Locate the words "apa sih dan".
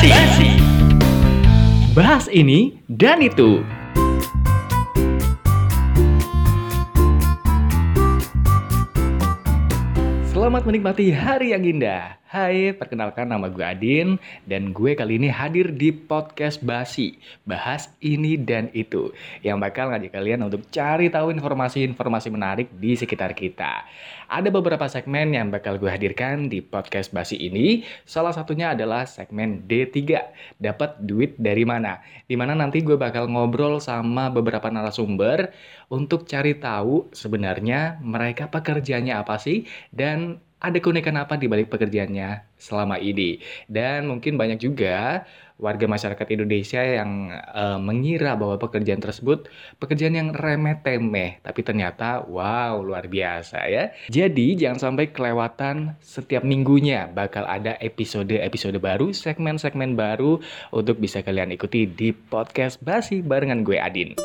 39.18-40.38